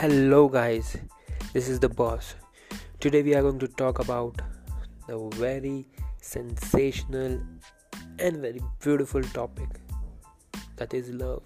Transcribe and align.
Hello, 0.00 0.48
guys, 0.48 0.96
this 1.52 1.68
is 1.68 1.80
the 1.80 1.88
boss. 1.88 2.36
Today, 3.00 3.20
we 3.20 3.34
are 3.34 3.42
going 3.42 3.58
to 3.58 3.66
talk 3.66 3.98
about 3.98 4.40
the 5.08 5.18
very 5.34 5.88
sensational 6.22 7.40
and 8.20 8.36
very 8.36 8.60
beautiful 8.80 9.20
topic 9.22 9.66
that 10.76 10.94
is 10.94 11.10
love. 11.10 11.42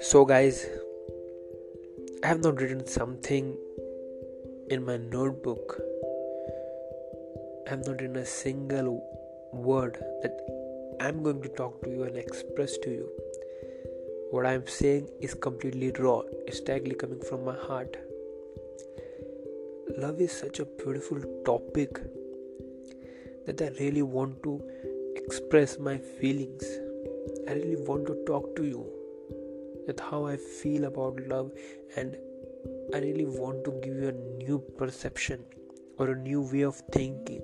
So, 0.00 0.26
guys, 0.26 0.66
I 2.22 2.26
have 2.26 2.42
not 2.42 2.60
written 2.60 2.86
something 2.86 3.56
in 4.68 4.84
my 4.84 4.98
notebook 4.98 5.80
I'm 7.70 7.80
not 7.82 8.00
in 8.00 8.16
a 8.16 8.26
single 8.26 9.02
word 9.52 9.96
that 10.22 10.36
I'm 11.00 11.22
going 11.22 11.40
to 11.42 11.48
talk 11.48 11.82
to 11.84 11.90
you 11.90 12.02
and 12.02 12.16
express 12.16 12.76
to 12.78 12.90
you. 12.90 13.08
What 14.30 14.46
I'm 14.46 14.66
saying 14.66 15.08
is 15.20 15.34
completely 15.34 15.92
raw, 15.92 16.22
it's 16.46 16.60
directly 16.60 16.94
coming 16.94 17.20
from 17.20 17.44
my 17.44 17.54
heart. 17.54 17.96
Love 19.96 20.20
is 20.20 20.32
such 20.32 20.58
a 20.58 20.64
beautiful 20.64 21.20
topic 21.44 22.00
that 23.46 23.62
I 23.62 23.68
really 23.78 24.02
want 24.02 24.42
to 24.42 24.60
express 25.16 25.78
my 25.78 25.98
feelings. 25.98 26.64
I 27.48 27.52
really 27.52 27.76
want 27.76 28.06
to 28.06 28.24
talk 28.26 28.56
to 28.56 28.64
you 28.64 28.86
that 29.86 30.00
how 30.00 30.26
I 30.26 30.36
feel 30.36 30.84
about 30.84 31.20
love 31.28 31.52
and 31.96 32.16
I 32.94 32.98
really 32.98 33.26
want 33.26 33.64
to 33.64 33.72
give 33.82 33.96
you 33.96 34.08
a 34.08 34.44
new 34.44 34.58
perception 34.78 35.44
or 35.98 36.10
a 36.10 36.16
new 36.16 36.42
way 36.42 36.62
of 36.62 36.76
thinking. 36.92 37.42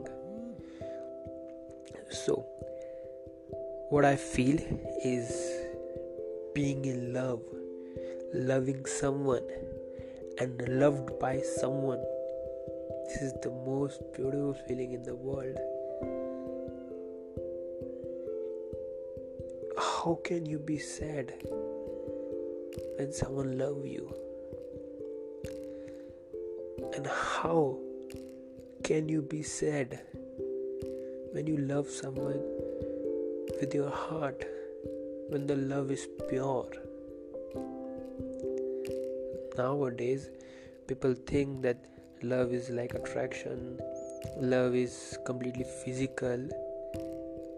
So, 2.11 2.47
what 3.91 4.05
I 4.07 4.17
feel 4.17 4.59
is 5.05 5.31
being 6.55 6.87
in 6.87 7.13
love, 7.13 7.43
loving 8.33 8.87
someone, 8.87 9.47
and 10.39 10.63
loved 10.69 11.19
by 11.19 11.41
someone. 11.41 12.03
This 13.09 13.23
is 13.23 13.33
the 13.43 13.51
most 13.51 14.01
beautiful 14.15 14.55
feeling 14.67 14.93
in 14.93 15.03
the 15.03 15.15
world. 15.15 15.59
How 19.77 20.19
can 20.25 20.47
you 20.47 20.59
be 20.59 20.79
sad 20.79 21.35
when 22.97 23.13
someone 23.13 23.59
love 23.59 23.85
you? 23.85 24.15
And 26.95 27.07
how 27.07 27.79
can 28.83 29.11
you 29.11 29.21
be 29.21 29.43
sad 29.43 30.01
when 31.33 31.47
you 31.47 31.57
love 31.57 31.89
someone 31.89 32.41
with 33.61 33.75
your 33.75 33.91
heart, 33.91 34.45
when 35.29 35.47
the 35.47 35.57
love 35.57 35.91
is 35.91 36.07
pure. 36.29 36.71
Nowadays, 39.57 40.31
people 40.87 41.15
think 41.27 41.61
that 41.63 41.77
love 42.23 42.53
is 42.53 42.71
like 42.71 42.95
attraction, 42.95 43.79
love 44.39 44.75
is 44.75 45.19
completely 45.27 45.67
physical, 45.85 46.49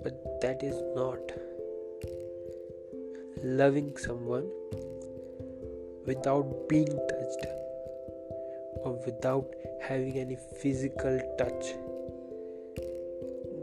but 0.03 0.41
that 0.41 0.63
is 0.63 0.83
not. 0.97 1.21
Loving 3.45 3.97
someone 3.97 4.51
without 6.07 6.69
being 6.69 6.99
touched 7.09 7.47
or 8.83 9.01
without 9.07 9.55
having 9.81 10.19
any 10.19 10.37
physical 10.61 11.21
touch 11.39 11.75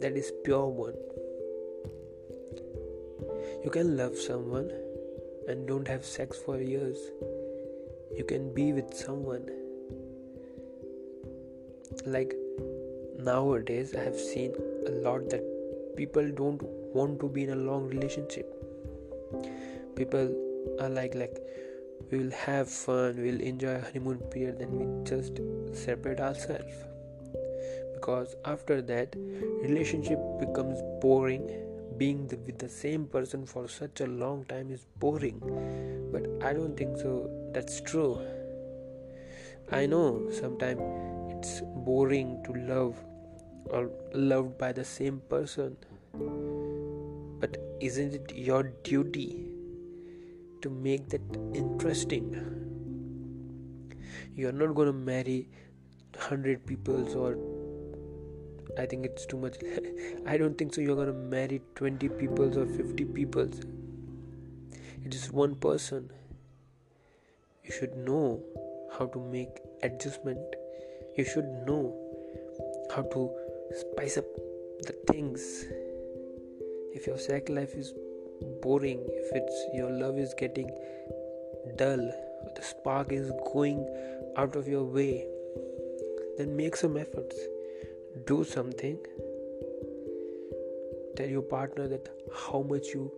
that 0.01 0.15
is 0.15 0.31
pure 0.43 0.67
one. 0.67 0.95
You 3.63 3.71
can 3.71 3.97
love 3.97 4.17
someone 4.17 4.71
and 5.47 5.67
don't 5.67 5.87
have 5.87 6.05
sex 6.05 6.37
for 6.37 6.57
years. 6.59 6.97
You 8.15 8.23
can 8.23 8.53
be 8.53 8.73
with 8.73 8.93
someone. 8.93 9.49
Like 12.05 12.35
nowadays, 13.19 13.95
I 13.95 14.03
have 14.03 14.19
seen 14.19 14.53
a 14.87 14.91
lot 14.91 15.29
that 15.29 15.95
people 15.95 16.29
don't 16.31 16.61
want 16.93 17.19
to 17.21 17.29
be 17.29 17.43
in 17.43 17.49
a 17.51 17.55
long 17.55 17.87
relationship. 17.87 18.53
People 19.95 20.35
are 20.79 20.89
like, 20.89 21.15
like, 21.15 21.37
we 22.11 22.19
will 22.19 22.31
have 22.31 22.69
fun, 22.69 23.15
we'll 23.17 23.41
enjoy 23.41 23.79
honeymoon 23.79 24.19
period, 24.31 24.59
then 24.59 24.71
we 24.71 25.03
just 25.03 25.39
separate 25.73 26.19
ourselves 26.19 26.71
because 27.97 28.35
after 28.45 28.81
that 28.81 29.15
relationship 29.61 30.19
becomes 30.39 30.81
boring. 31.01 31.47
Being 31.97 32.27
the, 32.27 32.37
with 32.37 32.59
the 32.59 32.69
same 32.69 33.05
person 33.07 33.43
for 33.47 33.67
such 33.67 34.01
a 34.01 34.05
long 34.05 34.45
time 34.45 34.69
is 34.71 34.85
boring. 34.99 35.39
But 36.11 36.27
i 36.47 36.53
don't 36.53 36.77
think 36.77 36.97
so. 36.97 37.13
That's 37.55 37.81
true. 37.81 38.19
I 39.71 39.87
know 39.87 40.29
sometimes 40.29 40.83
it's 41.31 41.61
boring 41.87 42.43
to 42.45 42.53
love 42.73 42.95
or 43.71 43.89
loved 44.13 44.59
by 44.59 44.71
the 44.73 44.85
same 44.85 45.21
person. 45.27 45.75
But 47.39 47.57
isn't 47.81 48.13
it 48.13 48.33
your 48.35 48.63
duty 48.83 49.49
to 50.61 50.69
make 50.69 51.09
that 51.09 51.21
interesting? 51.55 52.29
You're 54.35 54.51
not 54.51 54.75
going 54.75 54.87
to 54.87 54.93
marry 54.93 55.49
100 56.15 56.65
people 56.65 57.17
or 57.17 57.56
I 58.77 58.85
think 58.85 59.05
it's 59.05 59.25
too 59.25 59.37
much. 59.37 59.55
I 60.27 60.37
don't 60.37 60.57
think 60.57 60.73
so. 60.73 60.81
You're 60.81 60.95
gonna 60.95 61.13
marry 61.13 61.61
20 61.75 62.09
people 62.09 62.59
or 62.59 62.65
50 62.65 63.05
people. 63.05 63.49
It 65.03 65.15
is 65.15 65.31
one 65.31 65.55
person. 65.55 66.11
You 67.63 67.71
should 67.71 67.95
know 67.95 68.43
how 68.97 69.07
to 69.07 69.19
make 69.19 69.59
adjustment. 69.83 70.55
You 71.17 71.25
should 71.25 71.45
know 71.65 71.95
how 72.95 73.01
to 73.03 73.31
spice 73.71 74.17
up 74.17 74.25
the 74.83 74.93
things. 75.11 75.65
If 76.93 77.07
your 77.07 77.17
sex 77.17 77.49
life 77.49 77.73
is 77.73 77.93
boring, 78.61 78.99
if 79.07 79.31
it's 79.33 79.65
your 79.73 79.89
love 79.89 80.17
is 80.17 80.33
getting 80.33 80.69
dull, 81.77 82.11
the 82.55 82.61
spark 82.61 83.11
is 83.11 83.31
going 83.53 83.85
out 84.37 84.55
of 84.55 84.67
your 84.67 84.83
way, 84.83 85.25
then 86.37 86.55
make 86.55 86.75
some 86.75 86.97
efforts 86.97 87.35
do 88.25 88.43
something 88.43 88.97
tell 91.17 91.27
your 91.27 91.41
partner 91.41 91.87
that 91.87 92.09
how 92.39 92.61
much 92.61 92.87
you 92.93 93.11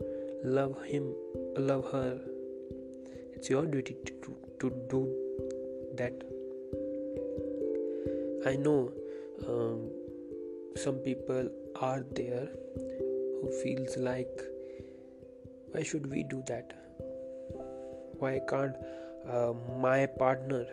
love 0.44 0.82
him 0.84 1.14
love 1.58 1.92
her. 1.92 2.20
It's 3.34 3.50
your 3.50 3.66
duty 3.66 3.96
to, 4.06 4.14
to, 4.24 4.36
to 4.60 4.70
do 4.90 5.02
that. 5.96 6.14
I 8.48 8.56
know 8.56 8.92
um, 9.48 9.90
some 10.76 10.96
people 10.96 11.50
are 11.76 12.06
there 12.16 12.48
who 13.42 13.52
feels 13.64 13.98
like 13.98 14.42
why 15.72 15.84
should 15.84 16.10
we 16.10 16.24
do 16.24 16.42
that? 16.48 16.74
Why 18.18 18.40
can't 18.50 18.76
uh, 19.30 19.54
my 19.78 20.06
partner 20.06 20.66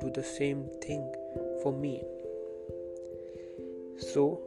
do 0.00 0.10
the 0.10 0.22
same 0.22 0.68
thing 0.82 1.12
for 1.62 1.72
me 1.72 2.02
so, 4.00 4.40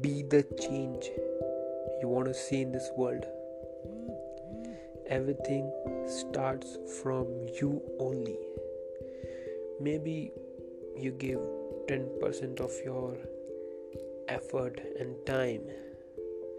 be 0.00 0.22
the 0.22 0.42
change 0.60 1.10
you 2.00 2.08
want 2.08 2.26
to 2.26 2.34
see 2.34 2.62
in 2.62 2.72
this 2.72 2.90
world. 2.96 3.24
Everything 5.08 5.72
starts 6.06 6.76
from 7.00 7.26
you 7.60 7.80
only. 7.98 8.36
Maybe 9.80 10.32
you 10.96 11.12
give 11.12 11.38
10% 11.86 12.60
of 12.60 12.72
your 12.84 13.16
effort 14.28 14.80
and 14.98 15.14
time 15.24 15.62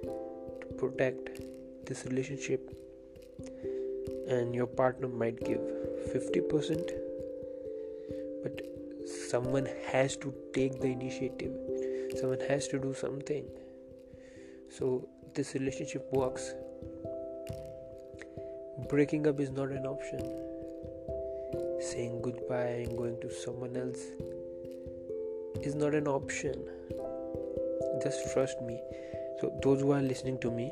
to 0.04 0.68
protect 0.77 1.42
this 1.86 2.06
relationship, 2.06 2.74
and 4.27 4.56
your 4.56 4.68
partner 4.68 5.07
might 5.07 5.39
give 5.44 5.60
50%, 6.13 6.92
but 6.92 7.08
someone 9.29 9.67
has 9.91 10.15
to 10.17 10.33
take 10.53 10.79
the 10.81 10.87
initiative. 10.87 11.53
Someone 12.19 12.39
has 12.49 12.67
to 12.69 12.79
do 12.79 12.93
something. 12.93 13.45
So 14.69 15.07
this 15.35 15.53
relationship 15.53 16.07
works. 16.11 16.53
Breaking 18.89 19.27
up 19.27 19.39
is 19.39 19.51
not 19.51 19.69
an 19.69 19.85
option. 19.85 20.19
Saying 21.79 22.21
goodbye 22.21 22.85
and 22.87 22.97
going 22.97 23.19
to 23.21 23.31
someone 23.31 23.77
else 23.77 23.99
is 25.61 25.75
not 25.75 25.93
an 25.93 26.07
option. 26.07 26.55
Just 28.03 28.33
trust 28.33 28.61
me. 28.61 28.79
So 29.41 29.53
those 29.63 29.81
who 29.81 29.91
are 29.91 30.01
listening 30.01 30.39
to 30.39 30.51
me 30.51 30.71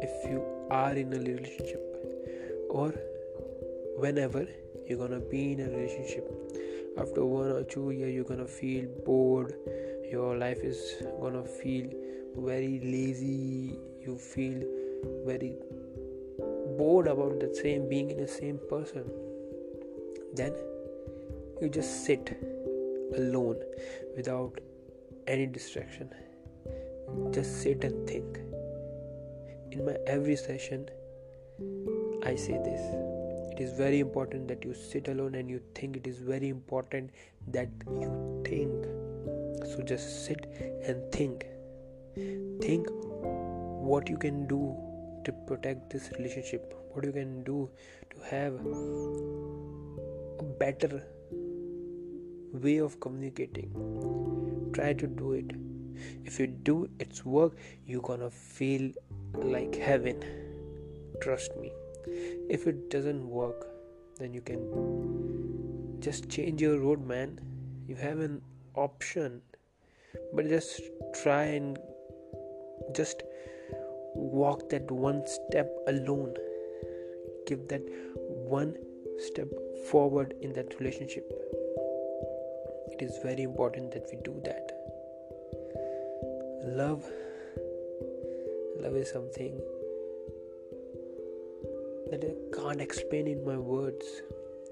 if 0.00 0.30
you 0.30 0.42
are 0.70 0.92
in 0.94 1.12
a 1.12 1.18
relationship 1.18 1.82
or 2.70 2.88
whenever 3.96 4.46
you're 4.86 4.98
gonna 4.98 5.20
be 5.20 5.52
in 5.52 5.60
a 5.60 5.68
relationship 5.70 6.47
after 7.00 7.24
one 7.24 7.50
or 7.50 7.62
two 7.62 7.90
years 7.90 8.14
you're 8.14 8.24
gonna 8.24 8.46
feel 8.46 8.86
bored. 9.06 9.54
Your 10.10 10.36
life 10.36 10.58
is 10.62 10.80
gonna 11.20 11.44
feel 11.44 11.90
very 12.36 12.80
lazy. 12.80 13.78
You 14.04 14.16
feel 14.16 14.62
very 15.26 15.54
bored 16.78 17.08
about 17.08 17.40
the 17.40 17.54
same 17.54 17.88
being 17.88 18.10
in 18.10 18.18
the 18.18 18.28
same 18.28 18.58
person. 18.70 19.10
Then 20.34 20.54
you 21.60 21.68
just 21.68 22.04
sit 22.04 22.36
alone 23.16 23.56
without 24.16 24.60
any 25.26 25.46
distraction. 25.46 26.10
Just 27.32 27.62
sit 27.62 27.84
and 27.84 28.06
think. 28.08 28.38
In 29.70 29.84
my 29.84 29.96
every 30.06 30.34
session 30.36 30.88
i 32.24 32.34
say 32.34 32.56
this 32.64 33.07
it 33.58 33.62
is 33.64 33.72
very 33.72 33.98
important 33.98 34.46
that 34.46 34.64
you 34.64 34.72
sit 34.72 35.08
alone 35.08 35.34
and 35.34 35.50
you 35.50 35.60
think 35.74 35.96
it 35.96 36.06
is 36.06 36.18
very 36.18 36.48
important 36.48 37.10
that 37.48 37.68
you 37.90 38.42
think. 38.46 38.84
So 39.70 39.82
just 39.82 40.26
sit 40.26 40.46
and 40.84 41.10
think. 41.10 41.44
Think 42.60 42.86
what 43.90 44.08
you 44.08 44.16
can 44.16 44.46
do 44.46 44.76
to 45.24 45.32
protect 45.48 45.90
this 45.90 46.08
relationship. 46.18 46.72
What 46.92 47.04
you 47.04 47.10
can 47.10 47.42
do 47.42 47.68
to 48.10 48.20
have 48.30 48.54
a 50.38 50.44
better 50.60 51.02
way 52.52 52.76
of 52.76 53.00
communicating. 53.00 53.72
Try 54.72 54.92
to 54.92 55.08
do 55.08 55.32
it. 55.32 55.50
If 56.24 56.38
you 56.38 56.46
do 56.46 56.88
its 57.00 57.24
work 57.24 57.56
you're 57.86 58.02
gonna 58.02 58.30
feel 58.30 58.92
like 59.34 59.74
heaven. 59.74 60.24
Trust 61.20 61.56
me 61.56 61.72
if 62.48 62.66
it 62.66 62.90
doesn't 62.90 63.28
work 63.28 63.66
then 64.18 64.34
you 64.34 64.40
can 64.40 65.98
just 66.00 66.28
change 66.28 66.62
your 66.62 66.78
road 66.78 67.06
man. 67.06 67.40
You 67.86 67.96
have 67.96 68.18
an 68.20 68.42
option 68.74 69.42
but 70.34 70.48
just 70.48 70.80
try 71.22 71.44
and 71.44 71.78
just 72.94 73.22
walk 74.14 74.68
that 74.70 74.90
one 74.90 75.22
step 75.26 75.70
alone. 75.86 76.34
Give 77.46 77.66
that 77.68 77.82
one 78.26 78.74
step 79.18 79.48
forward 79.90 80.34
in 80.40 80.52
that 80.54 80.78
relationship. 80.78 81.30
It 82.92 83.02
is 83.02 83.18
very 83.22 83.42
important 83.42 83.92
that 83.92 84.06
we 84.12 84.18
do 84.24 84.40
that. 84.44 84.72
Love 86.64 87.04
love 88.80 88.94
is 88.94 89.10
something 89.10 89.60
that 92.10 92.24
I 92.24 92.34
can't 92.56 92.80
explain 92.80 93.26
in 93.26 93.44
my 93.44 93.56
words. 93.56 94.06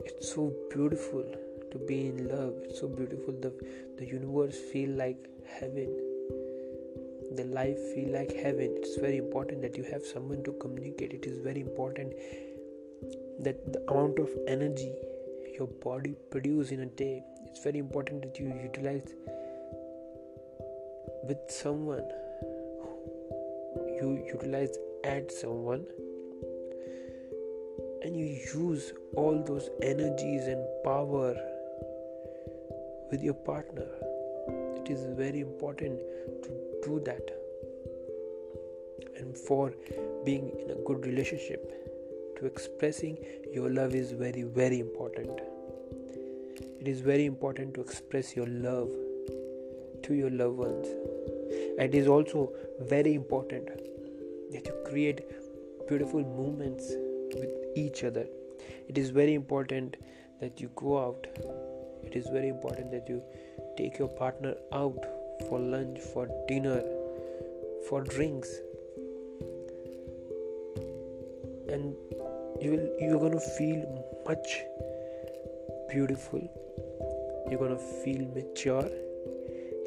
It's 0.05 0.33
so 0.35 0.53
beautiful 0.71 1.25
to 1.71 1.79
be 1.79 2.07
in 2.09 2.29
love. 2.29 2.55
It's 2.65 2.81
so 2.81 2.89
beautiful. 2.89 3.35
The 3.47 3.53
the 3.99 4.07
universe 4.07 4.57
feel 4.73 4.91
like 4.91 5.29
heaven. 5.59 5.91
The 7.37 7.45
life 7.45 7.79
feel 7.95 8.13
like 8.13 8.33
heaven. 8.33 8.77
It's 8.77 8.97
very 8.97 9.19
important 9.19 9.63
that 9.63 9.77
you 9.77 9.85
have 9.85 10.05
someone 10.05 10.43
to 10.45 10.53
communicate. 10.65 11.13
It 11.13 11.27
is 11.27 11.39
very 11.39 11.61
important 11.61 12.15
that 13.41 13.73
the 13.73 13.83
amount 13.91 14.19
of 14.19 14.31
energy 14.47 14.93
your 15.59 15.69
body 15.69 16.15
produce 16.31 16.71
in 16.71 16.81
a 16.81 16.87
day. 16.87 17.23
It's 17.47 17.63
very 17.63 17.79
important 17.79 18.23
that 18.23 18.39
you 18.39 18.49
utilize 18.63 19.15
with 21.25 21.39
someone. 21.49 22.05
You 24.01 24.23
utilize 24.27 24.77
at 25.05 25.33
someone 25.33 25.87
you 28.19 28.27
use 28.55 28.93
all 29.17 29.43
those 29.45 29.71
energies 29.83 30.47
and 30.47 30.65
power 30.85 31.35
with 33.11 33.23
your 33.23 33.35
partner 33.35 33.87
it 34.87 34.93
is 34.93 35.05
very 35.19 35.41
important 35.41 35.99
to 36.45 36.51
do 36.85 37.01
that. 37.07 37.31
And 39.19 39.37
for 39.37 39.75
being 40.25 40.53
in 40.61 40.71
a 40.71 40.77
good 40.87 41.05
relationship 41.05 42.39
to 42.39 42.47
expressing 42.47 43.19
your 43.53 43.69
love 43.69 43.97
is 43.97 44.13
very 44.13 44.45
very 44.45 44.79
important. 44.79 45.41
It 46.81 46.87
is 46.87 47.01
very 47.01 47.27
important 47.27 47.75
to 47.75 47.81
express 47.81 48.37
your 48.37 48.47
love 48.47 48.93
to 50.05 50.15
your 50.15 50.31
loved 50.31 50.59
ones. 50.59 50.87
And 51.79 51.93
it 51.93 51.95
is 51.97 52.07
also 52.07 52.53
very 52.81 53.15
important 53.15 53.67
that 54.53 54.67
you 54.67 54.75
create 54.89 55.23
beautiful 55.89 56.21
moments 56.21 56.93
with 57.35 57.66
each 57.77 58.05
other. 58.05 58.27
It 58.89 58.99
is 58.99 59.11
very 59.11 59.35
important 59.35 59.97
that 60.41 60.61
you 60.61 60.71
go 60.75 61.05
out. 61.05 61.27
It 62.05 62.15
is 62.15 62.29
very 62.29 62.49
important 62.49 62.91
that 62.93 63.09
you 63.09 63.23
take 63.77 63.99
your 63.99 64.09
partner 64.09 64.55
out 64.73 65.05
for 65.49 65.59
lunch 65.59 65.99
for 66.01 66.29
dinner 66.49 66.83
for 67.89 68.03
drinks. 68.03 68.49
And 71.69 71.95
you 72.61 72.73
will 72.73 72.89
you're 73.01 73.19
going 73.19 73.33
to 73.33 73.41
feel 73.41 74.05
much 74.27 74.63
beautiful. 75.91 76.41
You're 77.51 77.59
going 77.59 77.77
to 77.77 77.83
feel 78.05 78.27
mature. 78.35 78.89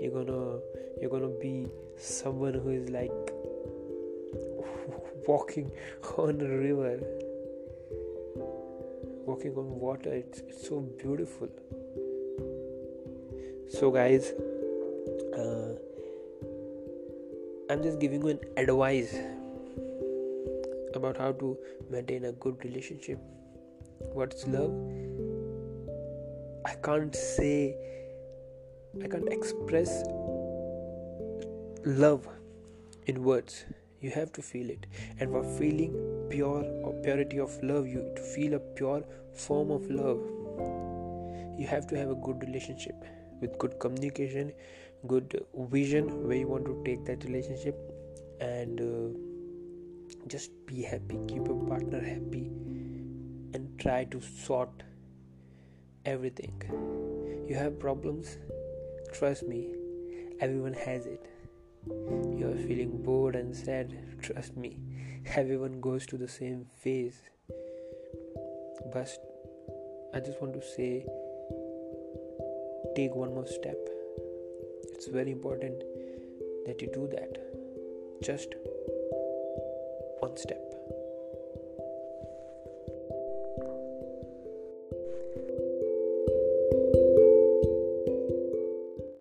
You're 0.02 0.12
going 0.12 0.28
to 0.28 0.62
you're 1.02 1.10
going 1.10 1.24
to 1.24 1.40
be 1.42 1.68
someone 1.98 2.54
who 2.54 2.70
is 2.70 2.90
like 2.90 3.12
walking 5.28 5.72
on 6.18 6.42
a 6.42 6.48
river 6.48 7.00
walking 9.40 9.58
on 9.58 9.80
water 9.80 10.14
it's, 10.14 10.40
it's 10.40 10.68
so 10.68 10.82
beautiful. 11.02 11.48
So 13.70 13.92
guys 13.92 14.34
uh, 15.38 15.76
i'm 17.70 17.82
just 17.84 18.00
giving 18.00 18.22
you 18.22 18.30
an 18.30 18.40
advice 18.58 19.16
about 20.94 21.18
how 21.18 21.32
to 21.32 21.58
maintain 21.90 22.26
a 22.26 22.32
good 22.34 22.58
relationship. 22.66 23.20
What's 24.14 24.48
love? 24.48 24.74
I 26.66 26.74
can't 26.84 27.16
say 27.16 27.76
i 29.04 29.08
can't 29.08 29.30
express 29.32 30.04
love 31.86 32.28
in 33.06 33.24
words. 33.24 33.66
You 34.02 34.10
have 34.12 34.34
to 34.34 34.42
feel 34.42 34.70
it. 34.70 34.86
And 35.20 35.32
for 35.32 35.44
feeling 35.44 36.19
pure 36.30 36.64
or 36.84 36.94
purity 37.04 37.40
of 37.40 37.62
love 37.64 37.88
you 37.88 38.02
to 38.16 38.22
feel 38.22 38.54
a 38.54 38.60
pure 38.80 39.04
form 39.34 39.72
of 39.72 39.90
love 39.90 40.20
you 41.59 41.68
have 41.68 41.88
to 41.88 41.98
have 41.98 42.09
a 42.09 42.19
good 42.28 42.44
relationship 42.48 43.06
with 43.42 43.57
good 43.57 43.80
communication 43.80 44.52
good 45.07 45.45
vision 45.78 46.12
where 46.28 46.38
you 46.38 46.48
want 46.48 46.66
to 46.66 46.81
take 46.86 47.06
that 47.06 47.24
relationship 47.24 47.78
and 48.42 48.81
uh, 48.81 50.28
just 50.28 50.52
be 50.66 50.81
happy 50.81 51.19
keep 51.28 51.48
your 51.48 51.62
partner 51.68 52.02
happy 52.02 52.45
and 53.54 53.80
try 53.80 54.04
to 54.06 54.21
sort 54.21 54.83
everything. 56.06 56.54
You 57.48 57.56
have 57.56 57.80
problems? 57.80 58.38
Trust 59.14 59.48
me 59.48 59.68
everyone 60.40 60.74
has 60.74 61.06
it. 61.06 61.26
You 61.88 62.52
are 62.52 62.68
feeling 62.68 63.02
bored 63.04 63.36
and 63.36 63.56
sad, 63.56 63.94
trust 64.21 64.56
me, 64.56 64.78
everyone 65.26 65.80
goes 65.81 66.06
to 66.07 66.18
the 66.18 66.28
same 66.28 66.66
phase. 66.81 67.21
But 68.94 69.09
I 70.14 70.19
just 70.19 70.42
want 70.42 70.54
to 70.54 70.61
say 70.61 71.06
take 72.95 73.16
one 73.16 73.33
more 73.33 73.47
step. 73.47 73.78
It's 74.94 75.07
very 75.07 75.31
important 75.31 75.83
that 76.66 76.81
you 76.81 76.90
do 76.94 77.07
that. 77.11 77.38
Just 78.23 78.56
one 80.19 80.35
step. 80.38 80.69